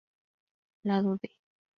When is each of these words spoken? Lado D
Lado 0.83 1.17
D 1.17 1.29